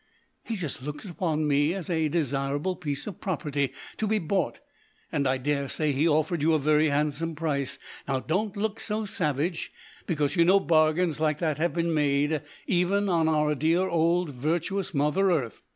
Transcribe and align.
He 0.43 0.55
just 0.55 0.81
looks 0.81 1.07
upon 1.07 1.47
me 1.47 1.75
as 1.75 1.87
a 1.87 2.07
desirable 2.09 2.75
piece 2.75 3.05
of 3.05 3.21
property 3.21 3.71
to 3.97 4.07
be 4.07 4.17
bought, 4.17 4.59
and 5.11 5.27
I 5.27 5.37
daresay 5.37 5.91
he 5.91 6.07
offered 6.07 6.41
you 6.41 6.53
a 6.55 6.59
very 6.59 6.89
handsome 6.89 7.35
price. 7.35 7.77
Now, 8.07 8.19
don't 8.19 8.57
look 8.57 8.79
so 8.79 9.05
savage, 9.05 9.71
because 10.07 10.35
you 10.35 10.43
know 10.43 10.59
bargains 10.59 11.19
like 11.19 11.37
that 11.37 11.59
have 11.59 11.75
been 11.75 11.93
made 11.93 12.41
even 12.65 13.09
on 13.09 13.27
our 13.29 13.53
dear 13.53 13.87
old 13.87 14.29
virtuous 14.33 14.91
Mother 14.95 15.29
Earth. 15.29 15.61